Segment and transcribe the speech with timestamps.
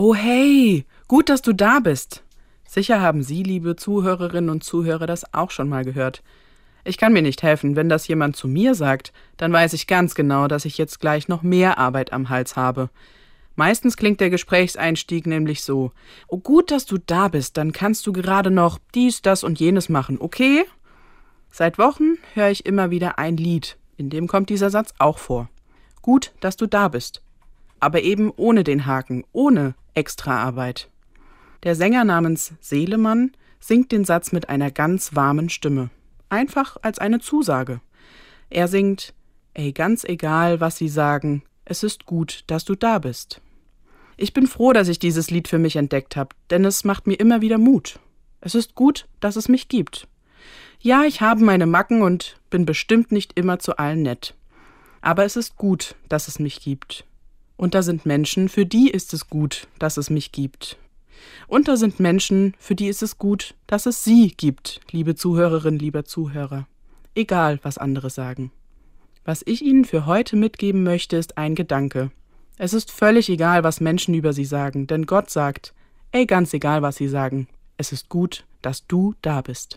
[0.00, 2.22] Oh hey, gut, dass du da bist.
[2.64, 6.22] Sicher haben Sie, liebe Zuhörerinnen und Zuhörer, das auch schon mal gehört.
[6.84, 10.14] Ich kann mir nicht helfen, wenn das jemand zu mir sagt, dann weiß ich ganz
[10.14, 12.90] genau, dass ich jetzt gleich noch mehr Arbeit am Hals habe.
[13.56, 15.90] Meistens klingt der Gesprächseinstieg nämlich so:
[16.28, 19.88] Oh, gut, dass du da bist, dann kannst du gerade noch dies, das und jenes
[19.88, 20.64] machen, okay?
[21.50, 25.48] Seit Wochen höre ich immer wieder ein Lied, in dem kommt dieser Satz auch vor.
[26.02, 27.20] Gut, dass du da bist.
[27.80, 30.88] Aber eben ohne den Haken, ohne Extraarbeit.
[31.62, 35.90] Der Sänger namens Seelemann singt den Satz mit einer ganz warmen Stimme.
[36.28, 37.80] Einfach als eine Zusage.
[38.50, 39.14] Er singt,
[39.54, 43.40] ey, ganz egal, was sie sagen, es ist gut, dass du da bist.
[44.16, 47.14] Ich bin froh, dass ich dieses Lied für mich entdeckt habe, denn es macht mir
[47.14, 48.00] immer wieder Mut.
[48.40, 50.08] Es ist gut, dass es mich gibt.
[50.80, 54.34] Ja, ich habe meine Macken und bin bestimmt nicht immer zu allen nett.
[55.00, 57.04] Aber es ist gut, dass es mich gibt.
[57.58, 60.78] Und da sind Menschen, für die ist es gut, dass es mich gibt.
[61.48, 65.76] Und da sind Menschen, für die ist es gut, dass es Sie gibt, liebe Zuhörerin,
[65.76, 66.68] lieber Zuhörer.
[67.16, 68.52] Egal, was andere sagen.
[69.24, 72.12] Was ich Ihnen für heute mitgeben möchte, ist ein Gedanke.
[72.58, 75.74] Es ist völlig egal, was Menschen über Sie sagen, denn Gott sagt,
[76.12, 79.76] ey, ganz egal, was Sie sagen, es ist gut, dass du da bist.